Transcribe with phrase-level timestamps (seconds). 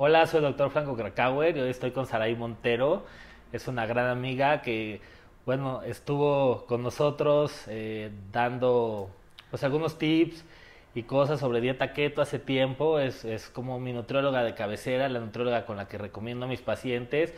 [0.00, 3.04] Hola, soy el doctor Franco Krakauer y hoy estoy con Saray Montero.
[3.52, 5.00] Es una gran amiga que,
[5.44, 9.10] bueno, estuvo con nosotros eh, dando
[9.50, 10.44] pues algunos tips
[10.94, 13.00] y cosas sobre dieta keto hace tiempo.
[13.00, 16.60] Es, es como mi nutrióloga de cabecera, la nutrióloga con la que recomiendo a mis
[16.60, 17.34] pacientes.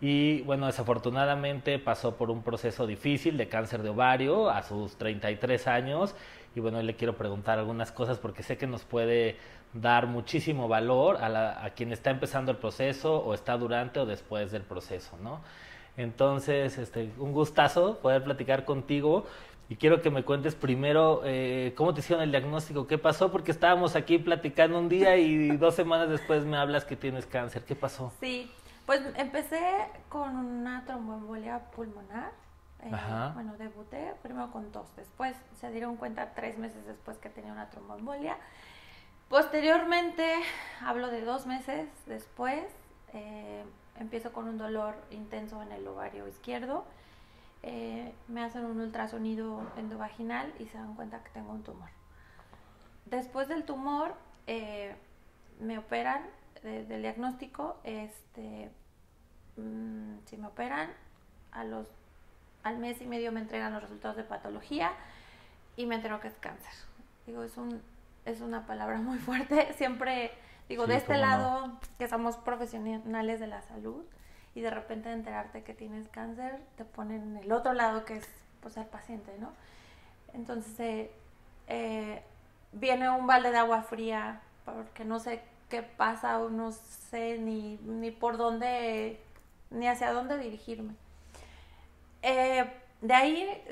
[0.00, 5.66] Y bueno, desafortunadamente pasó por un proceso difícil de cáncer de ovario a sus 33
[5.66, 6.14] años.
[6.54, 9.36] Y bueno, le quiero preguntar algunas cosas porque sé que nos puede
[9.74, 14.50] dar muchísimo valor a, a, quien está empezando el proceso o está durante o después
[14.50, 15.40] del proceso, ¿no?
[15.96, 19.26] Entonces, este, un gustazo poder platicar contigo
[19.68, 23.52] y quiero que me cuentes primero eh, cómo te hicieron el diagnóstico, qué pasó, porque
[23.52, 27.76] estábamos aquí platicando un día y dos semanas después me hablas que tienes cáncer, ¿qué
[27.76, 28.12] pasó?
[28.18, 28.50] Sí,
[28.90, 32.32] pues empecé con una tromboembolia pulmonar.
[32.82, 32.90] Eh,
[33.34, 37.70] bueno, debuté primero con tos, después se dieron cuenta tres meses después que tenía una
[37.70, 38.36] tromboembolia
[39.30, 40.42] Posteriormente,
[40.84, 42.64] hablo de dos meses después,
[43.12, 43.62] eh,
[44.00, 46.84] empiezo con un dolor intenso en el ovario izquierdo.
[47.62, 51.90] Eh, me hacen un ultrasonido endovaginal y se dan cuenta que tengo un tumor.
[53.04, 54.16] Después del tumor,
[54.48, 54.96] eh,
[55.60, 56.24] me operan
[56.64, 57.76] del diagnóstico.
[57.84, 58.72] Este,
[59.60, 60.90] mm, si me operan,
[61.52, 61.86] a los,
[62.62, 64.92] al mes y medio me entregan los resultados de patología
[65.76, 66.72] y me entero que es cáncer.
[67.26, 67.82] Digo, es un
[68.24, 69.72] es una palabra muy fuerte.
[69.76, 70.30] Siempre
[70.68, 74.04] digo, de este lado, que somos profesionales de la salud,
[74.54, 78.28] y de repente enterarte que tienes cáncer, te ponen en el otro lado, que es
[78.60, 79.52] pues el paciente, ¿no?
[80.34, 81.10] Entonces, eh,
[81.68, 82.22] eh,
[82.72, 87.78] viene un balde de agua fría, porque no sé qué pasa o no sé ni,
[87.78, 89.20] ni por dónde,
[89.70, 90.94] ni hacia dónde dirigirme.
[92.22, 93.62] Eh, de ahí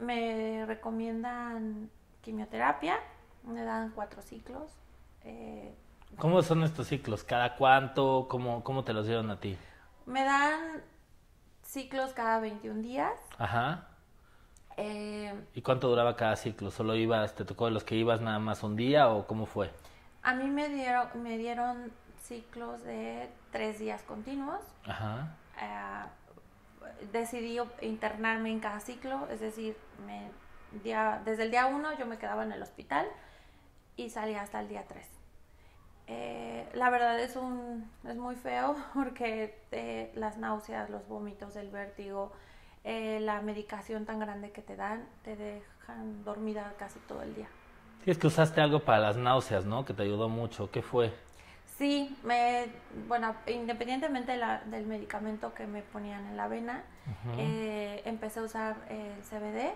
[0.00, 1.90] me recomiendan
[2.22, 2.98] quimioterapia,
[3.44, 4.70] me dan cuatro ciclos.
[5.24, 5.74] Eh,
[6.16, 7.22] ¿Cómo son estos ciclos?
[7.22, 8.26] ¿Cada cuánto?
[8.28, 9.58] ¿Cómo, ¿Cómo te los dieron a ti?
[10.06, 10.82] Me dan
[11.62, 13.12] ciclos cada 21 días.
[13.36, 13.88] Ajá.
[14.76, 16.70] Eh, ¿Y cuánto duraba cada ciclo?
[16.70, 19.70] ¿Solo ibas, te tocó de los que ibas nada más un día o cómo fue?
[20.22, 21.92] A mí me dieron, me dieron
[22.22, 24.60] ciclos de tres días continuos.
[24.86, 25.34] Ajá.
[25.60, 29.76] Eh, decidí internarme en cada ciclo, es decir,
[30.06, 30.30] me,
[30.82, 33.06] día, desde el día uno yo me quedaba en el hospital
[33.96, 35.06] y salí hasta el día 3.
[36.10, 41.70] Eh, la verdad es, un, es muy feo porque eh, las náuseas, los vómitos, el
[41.70, 42.32] vértigo,
[42.84, 47.48] eh, la medicación tan grande que te dan, te dejan dormida casi todo el día.
[48.04, 49.84] Sí, es que usaste algo para las náuseas, ¿no?
[49.84, 50.70] Que te ayudó mucho.
[50.70, 51.12] ¿Qué fue?
[51.78, 52.66] Sí, me,
[53.06, 56.82] bueno, independientemente del medicamento que me ponían en la vena,
[58.04, 59.72] empecé a usar el CBD.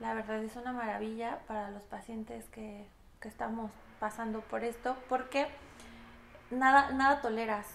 [0.00, 2.86] La verdad es una maravilla para los pacientes que
[3.20, 5.46] que estamos pasando por esto, porque
[6.50, 7.66] nada, nada toleras,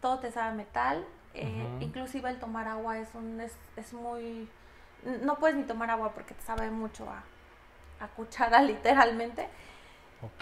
[0.00, 4.48] todo te sabe metal, eh, inclusive el tomar agua es, un, es, es, muy...
[5.22, 7.22] No puedes ni tomar agua porque te sabe mucho a,
[8.04, 9.48] a cuchara literalmente.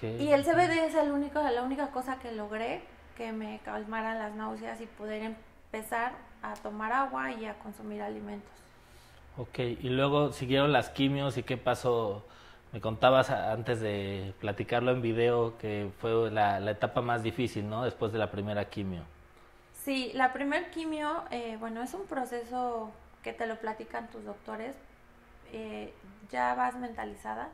[0.02, 2.82] Y el CBD es el único, la única cosa que logré
[3.16, 8.52] que me calmara las náuseas y poder empezar a tomar agua y a consumir alimentos.
[9.36, 12.24] Ok, y luego siguieron las quimios y qué pasó
[12.72, 17.84] me contabas antes de platicarlo en video que fue la, etapa más difícil, ¿no?
[17.84, 19.02] Después de la primera quimio.
[19.72, 22.90] Sí, la primera quimio, eh, bueno, es un proceso
[23.22, 24.74] que te lo platican tus doctores.
[25.52, 25.92] Eh,
[26.30, 27.48] ya vas mentalizada.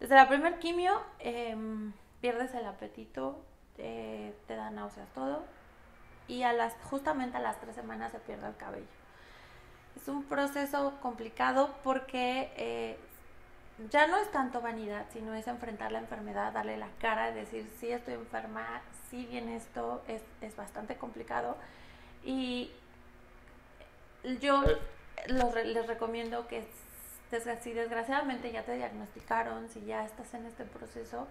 [0.00, 3.42] Desde la primera quimio em, pierdes el apetito,
[3.76, 5.44] te dan náuseas, todo.
[6.28, 8.86] Y a las, justamente a las tres semanas se pierde el cabello.
[9.96, 12.98] Es un proceso complicado porque eh,
[13.90, 17.90] ya no es tanto vanidad, sino es enfrentar la enfermedad, darle la cara, decir, sí
[17.90, 21.56] estoy enferma, sí viene esto, es, es bastante complicado.
[22.24, 22.70] Y
[24.40, 24.62] yo
[25.26, 26.66] les recomiendo que
[27.60, 31.26] si desgraciadamente ya te diagnosticaron, si ya estás en este proceso,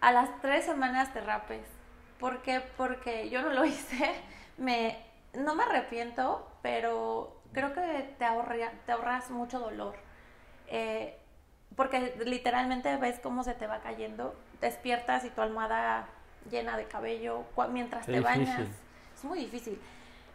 [0.00, 1.66] a las tres semanas te rapes.
[2.18, 2.62] ¿Por qué?
[2.76, 4.14] Porque yo no lo hice,
[4.58, 5.02] me,
[5.34, 9.96] no me arrepiento, pero creo que te, ahorra, te ahorras mucho dolor
[10.70, 11.16] eh,
[11.76, 16.06] porque literalmente ves cómo se te va cayendo, despiertas y tu almohada
[16.50, 18.68] llena de cabello mientras te bañas.
[19.14, 19.80] Es muy difícil.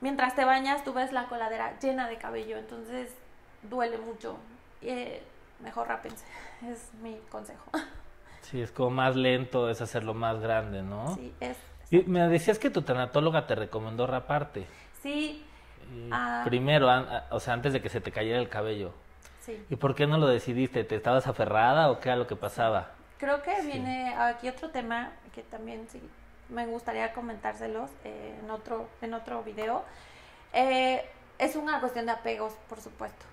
[0.02, 3.14] Mientras te bañas, tú ves la coladera llena de cabello, entonces
[3.70, 4.38] duele mucho.
[4.82, 5.22] Eh,
[5.62, 6.26] mejor rápense,
[6.70, 7.72] es mi consejo.
[8.42, 11.16] Sí, es como más lento, es hacerlo más grande, ¿no?
[11.16, 11.58] Sí, es.
[11.90, 14.66] Y me decías que tu tanatóloga te recomendó raparte.
[15.02, 15.44] Sí.
[16.12, 16.42] Ah.
[16.44, 16.88] primero,
[17.30, 18.92] o sea, antes de que se te cayera el cabello.
[19.42, 19.64] Sí.
[19.70, 20.84] ¿Y por qué no lo decidiste?
[20.84, 22.92] ¿Te estabas aferrada o qué era lo que pasaba?
[23.20, 26.02] Creo que viene aquí otro tema que también sí
[26.50, 29.84] me gustaría comentárselos eh, en otro en otro video.
[30.54, 31.06] Eh,
[31.38, 33.26] es una cuestión de apegos, por supuesto.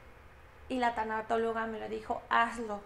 [0.73, 2.81] Y la tanatóloga me lo dijo, hazlo,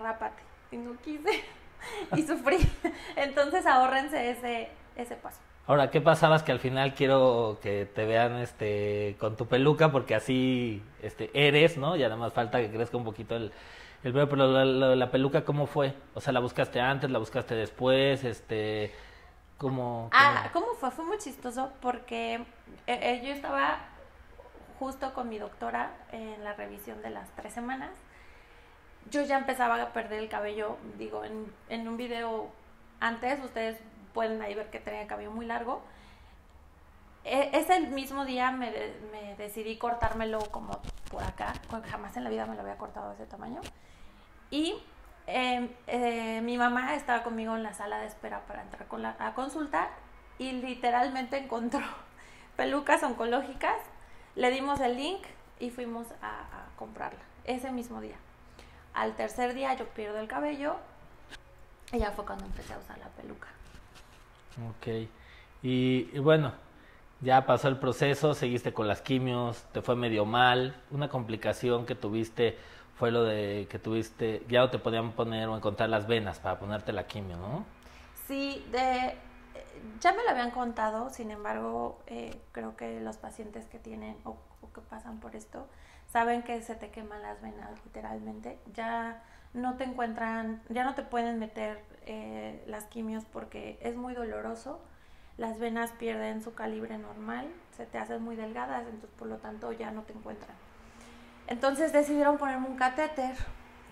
[0.00, 0.40] rápate.
[0.70, 1.42] Y no quise
[2.16, 2.58] y sufrí.
[3.16, 5.40] Entonces ahórrense ese, ese paso.
[5.66, 10.14] Ahora, ¿qué pasabas que al final quiero que te vean este con tu peluca porque
[10.14, 11.96] así este eres, ¿no?
[11.96, 13.52] Ya nada más falta que crezca un poquito el,
[14.04, 15.94] el pero la, la, peluca cómo fue?
[16.14, 18.22] O sea, ¿la buscaste antes, la buscaste después?
[18.22, 18.94] Este
[19.58, 20.92] ¿cómo, Ah, ¿cómo fue?
[20.92, 22.42] Fue muy chistoso porque eh,
[22.86, 23.80] eh, yo estaba
[24.80, 27.90] justo con mi doctora en la revisión de las tres semanas.
[29.10, 32.48] Yo ya empezaba a perder el cabello, digo, en, en un video
[32.98, 33.78] antes, ustedes
[34.14, 35.82] pueden ahí ver que tenía el cabello muy largo.
[37.24, 38.72] E, ese mismo día me,
[39.12, 40.80] me, decidí cortármelo como
[41.10, 41.52] por acá,
[41.90, 43.60] jamás en la vida me lo había cortado de ese tamaño.
[44.50, 44.82] Y
[45.26, 49.14] em, eh, mi mamá estaba conmigo en la sala de espera para entrar con la,
[49.18, 49.90] a consulta
[50.38, 51.84] y literalmente encontró
[52.56, 53.76] pelucas oncológicas.
[54.36, 55.22] Le dimos el link
[55.58, 58.16] y fuimos a, a comprarla ese mismo día.
[58.94, 60.76] Al tercer día yo pierdo el cabello
[61.92, 63.48] y ya fue cuando empecé a usar la peluca.
[64.68, 65.08] Ok.
[65.62, 66.52] Y, bueno,
[67.20, 70.74] ya pasó el proceso, seguiste con las quimios, te fue medio mal.
[70.90, 72.56] Una complicación que tuviste
[72.96, 76.58] fue lo de que tuviste, ya no te podían poner o encontrar las venas para
[76.58, 77.64] ponerte la quimio, ¿no?
[78.26, 79.14] Sí, de,
[80.00, 84.36] ya me lo habían contado, sin embargo, eh, creo que los pacientes que tienen o,
[84.60, 85.66] o, que pasan por esto
[86.06, 88.58] saben que se te queman las venas literalmente.
[88.74, 89.22] Ya
[89.52, 94.80] no te encuentran, ya no te pueden meter eh, las quimios porque es muy doloroso.
[95.36, 99.72] Las venas pierden su calibre normal, se te hacen muy delgadas, entonces por lo tanto
[99.72, 100.54] ya no te encuentran.
[101.46, 103.34] Entonces decidieron ponerme un catéter.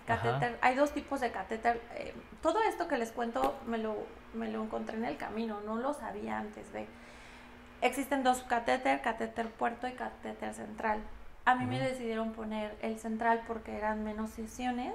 [0.05, 1.81] catéter hay dos tipos de catéter.
[1.95, 3.95] Eh, todo esto que les cuento me lo,
[4.33, 6.87] me lo encontré en el camino, no lo sabía antes de...
[7.81, 10.99] Existen dos catéter, catéter puerto y catéter central.
[11.45, 14.93] A mí me decidieron poner el central porque eran menos sesiones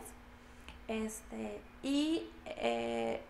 [0.89, 3.23] este, y eh,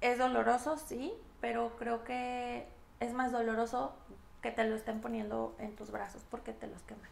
[0.00, 2.66] es doloroso, sí, pero creo que
[3.00, 3.94] es más doloroso
[4.42, 7.10] que te lo estén poniendo en tus brazos porque te los queman.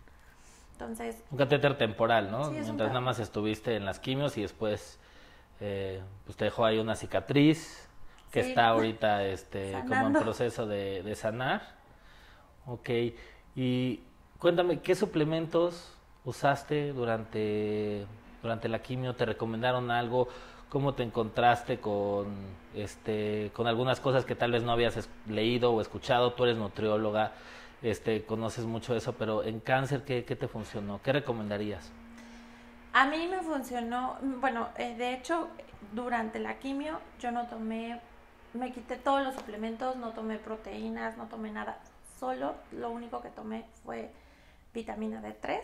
[0.73, 1.23] Entonces...
[1.31, 2.51] Un catéter temporal, ¿no?
[2.51, 4.99] Mientras nada más estuviste en las quimios y después
[5.61, 7.89] eh, pues te dejó ahí una cicatriz
[8.31, 11.77] que está ahorita este, como en proceso de, de sanar.
[12.67, 12.91] Ok.
[13.55, 14.01] Y
[14.39, 15.93] cuéntame, ¿qué suplementos
[16.25, 18.07] usaste durante
[18.45, 19.15] durante la quimio?
[19.15, 20.29] ¿Te recomendaron algo?
[20.69, 22.27] ¿Cómo te encontraste con,
[22.75, 26.33] este, con algunas cosas que tal vez no habías leído o escuchado?
[26.35, 27.33] Tú eres nutrióloga,
[27.83, 31.01] este, conoces mucho eso, pero en cáncer, ¿qué, te funcionó?
[31.03, 31.91] ¿Qué recomendarías?
[32.95, 35.49] A mí me funcionó, bueno, eh, de hecho,
[35.95, 38.01] durante la quimio yo no tomé,
[38.53, 41.81] me quité todos los suplementos, no tomé proteínas, no tomé nada,
[42.21, 44.13] solo lo único que tomé fue
[44.73, 45.61] vitamina D3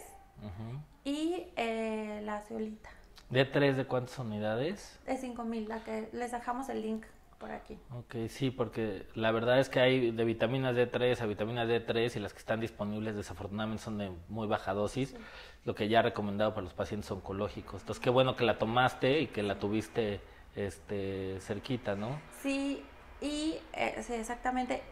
[1.05, 2.91] y eh, la ceolita.
[3.29, 4.99] ¿De tres de cuántas unidades?
[5.07, 7.05] De 5000, la que les dejamos el link
[7.41, 7.79] por aquí.
[7.97, 12.21] Ok, sí, porque la verdad es que hay de vitaminas D3 a vitaminas D3 y
[12.21, 15.17] las que están disponibles desafortunadamente son de muy baja dosis,
[15.65, 17.81] lo que ya he recomendado para los pacientes oncológicos.
[17.81, 20.21] Entonces, qué bueno que la tomaste y que la tuviste
[20.55, 22.21] este cerquita, ¿no?
[22.43, 22.85] Sí,
[23.21, 24.83] y eh, sí, exactamente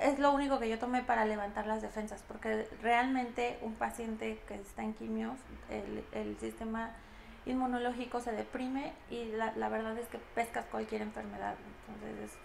[0.00, 4.54] es lo único que yo tomé para levantar las defensas, porque realmente un paciente que
[4.54, 5.36] está en quimios,
[5.68, 6.92] el, sistema
[7.50, 11.54] inmunológico se deprime y la, verdad es que pescas cualquier enfermedad,
[11.88, 12.38] entonces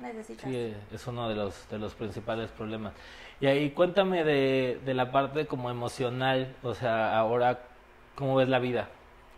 [0.00, 0.50] necesitas...
[0.50, 2.92] Sí, es uno de los, de los principales problemas.
[3.40, 7.60] Y ahí cuéntame de, de la parte como emocional, o sea, ahora,
[8.14, 8.88] ¿cómo ves la vida?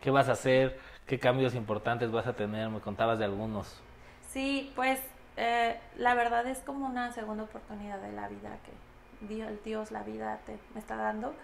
[0.00, 0.78] ¿Qué vas a hacer?
[1.06, 2.68] ¿Qué cambios importantes vas a tener?
[2.68, 3.80] Me contabas de algunos.
[4.28, 5.00] Sí, pues
[5.36, 10.02] eh, la verdad es como una segunda oportunidad de la vida que Dios, Dios la
[10.02, 11.34] vida te me está dando.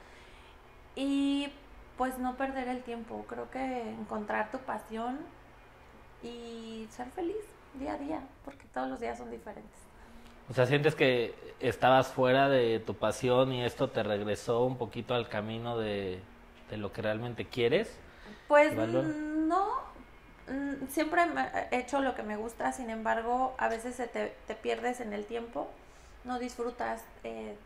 [0.95, 1.51] Y
[1.97, 5.19] pues no perder el tiempo, creo que encontrar tu pasión
[6.23, 7.37] y ser feliz
[7.75, 9.79] día a día, porque todos los días son diferentes.
[10.51, 15.15] O sea, sientes que estabas fuera de tu pasión y esto te regresó un poquito
[15.15, 16.21] al camino de,
[16.71, 17.97] de lo que realmente quieres.
[18.49, 19.93] Pues no,
[20.49, 21.23] Mm, siempre
[21.71, 25.25] he hecho lo que me gusta, sin embargo, a veces te, te pierdes en el
[25.25, 25.69] tiempo,
[26.25, 27.57] no disfrutas eh,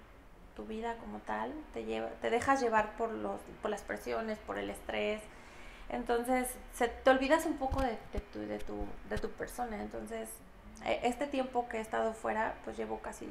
[0.56, 4.58] tu vida como tal, te, lleva, te dejas llevar por, los, por las presiones, por
[4.58, 5.22] el estrés,
[5.88, 6.48] entonces
[7.04, 7.96] te olvidas un poco de,
[8.32, 10.28] tu, de, tu, de tu persona, entonces
[10.84, 13.28] e, este tiempo que he estado fuera, pues llevo casi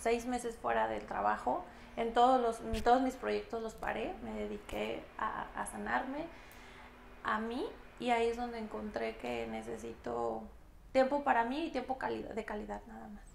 [0.00, 1.64] seis meses fuera del trabajo.
[1.96, 6.24] En todos, los, todos mis proyectos los paré, me dediqué a, a sanarme,
[7.22, 7.66] a mí,
[8.00, 10.42] y ahí es donde encontré que necesito
[10.92, 13.31] tiempo para mí y tiempo de calidad nada más.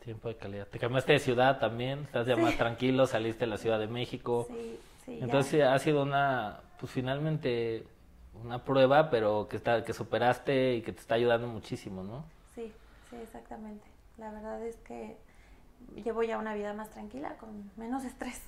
[0.00, 0.66] Tiempo de calidad.
[0.68, 4.46] Te cambiaste de ciudad también, estás ya más tranquilo, saliste de la Ciudad de México.
[4.48, 5.18] Sí, sí.
[5.20, 7.84] Entonces ha sido una, pues finalmente
[8.42, 12.24] una prueba, pero que, está, que superaste y que te está ayudando muchísimo, ¿no?
[12.54, 12.72] Sí,
[13.10, 13.84] sí, exactamente.
[14.16, 15.16] La verdad es que
[16.04, 18.42] llevo ya una vida más tranquila, con menos estrés.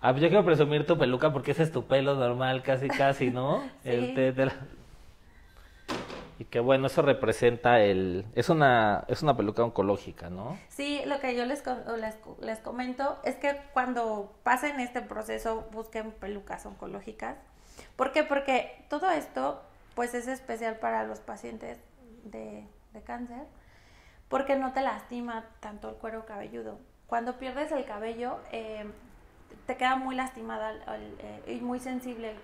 [0.00, 3.30] Ah, pues yo quiero presumir tu peluca porque ese es tu pelo normal, casi, casi,
[3.30, 3.68] ¿no?
[3.82, 4.14] sí.
[6.38, 8.24] Y que bueno, eso representa el...
[8.34, 10.58] Es una, es una peluca oncológica, ¿no?
[10.68, 16.12] Sí, lo que yo les, les, les comento es que cuando pasen este proceso busquen
[16.12, 17.36] pelucas oncológicas.
[17.96, 18.22] ¿Por qué?
[18.22, 19.62] Porque todo esto
[19.94, 21.78] pues es especial para los pacientes
[22.24, 23.42] de, de cáncer
[24.28, 26.78] porque no te lastima tanto el cuero cabelludo.
[27.06, 28.86] Cuando pierdes el cabello, eh,
[29.66, 30.74] te queda muy lastimada
[31.18, 32.34] eh, y muy sensible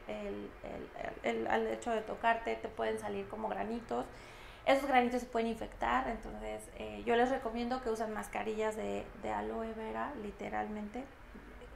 [1.23, 4.07] el, al hecho de tocarte, te pueden salir como granitos.
[4.67, 9.31] Esos granitos se pueden infectar, entonces eh, yo les recomiendo que usen mascarillas de, de
[9.31, 11.05] aloe vera, literalmente,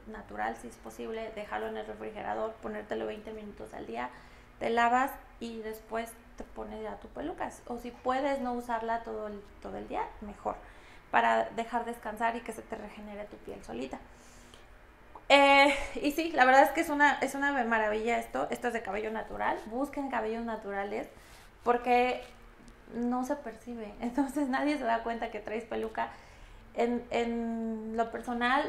[0.06, 4.10] natural si es posible, dejarlo en el refrigerador, ponértelo 20 minutos al día,
[4.58, 7.50] te lavas y después te pones ya tu peluca.
[7.66, 10.56] O si puedes no usarla todo el, todo el día, mejor,
[11.10, 13.98] para dejar descansar y que se te regenere tu piel solita.
[15.28, 18.48] Eh, y sí, la verdad es que es una, es una maravilla esto.
[18.50, 19.58] Esto es de cabello natural.
[19.66, 21.08] Busquen cabellos naturales
[21.62, 22.22] porque
[22.94, 23.92] no se percibe.
[24.00, 26.10] Entonces nadie se da cuenta que traes peluca.
[26.74, 28.62] En, en lo personal,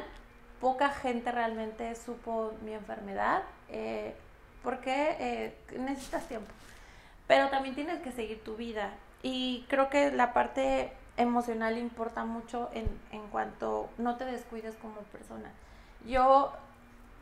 [0.59, 4.15] poca gente realmente supo mi enfermedad eh,
[4.63, 6.51] porque eh, necesitas tiempo.
[7.27, 8.91] Pero también tienes que seguir tu vida.
[9.21, 14.95] Y creo que la parte emocional importa mucho en, en cuanto no te descuides como
[15.01, 15.51] persona.
[16.05, 16.51] Yo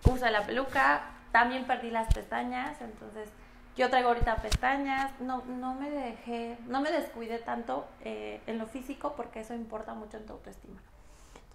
[0.05, 3.29] uso la peluca, también perdí las pestañas, entonces
[3.75, 8.65] yo traigo ahorita pestañas, no, no me dejé, no me descuidé tanto eh, en lo
[8.65, 10.81] físico porque eso importa mucho en tu autoestima.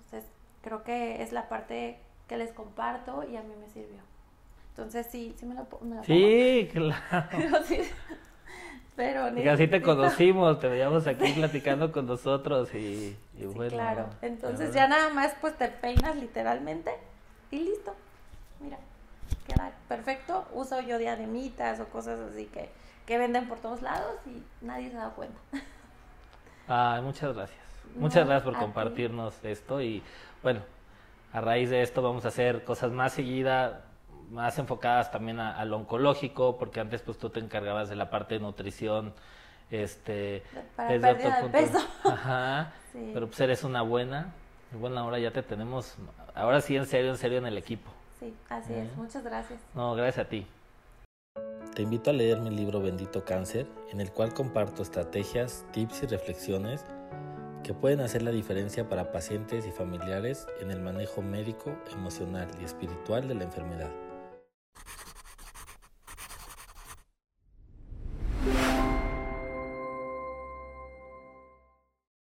[0.05, 0.31] Entonces
[0.63, 1.99] creo que es la parte
[2.29, 4.01] que les comparto y a mí me sirvió.
[4.71, 7.29] Entonces sí, sí me la, me Sí, claro.
[8.95, 13.17] Pero, y así te conocimos, te veíamos aquí platicando con nosotros y,
[13.55, 13.71] bueno.
[13.71, 16.91] Claro, entonces ya nada más pues te peinas literalmente
[17.53, 17.95] y listo.
[18.59, 18.79] Mira,
[19.47, 20.45] queda perfecto.
[20.53, 22.71] Uso yo diademitas o cosas así que,
[23.07, 25.39] que venden por todos lados y nadie se da cuenta.
[26.67, 27.61] Ay, muchas gracias.
[27.95, 30.03] muchas gracias por compartirnos esto y
[30.43, 30.61] bueno,
[31.33, 33.75] a raíz de esto vamos a hacer cosas más seguidas,
[34.31, 38.35] más enfocadas también a, lo oncológico, porque antes pues tú te encargabas de la parte
[38.35, 39.13] de nutrición,
[39.71, 40.43] este,
[40.77, 41.79] Para desde de peso.
[42.05, 42.73] Ajá,
[43.15, 44.33] pero pues eres una buena,
[44.79, 45.97] bueno, ahora ya te tenemos,
[46.35, 47.91] ahora sí en serio, en serio en el equipo.
[48.19, 48.97] Sí, así es.
[48.97, 49.61] Muchas gracias.
[49.75, 50.47] No, gracias a ti.
[51.75, 56.07] Te invito a leer mi libro Bendito Cáncer, en el cual comparto estrategias, tips y
[56.07, 56.85] reflexiones
[57.63, 62.65] que pueden hacer la diferencia para pacientes y familiares en el manejo médico, emocional y
[62.65, 63.91] espiritual de la enfermedad.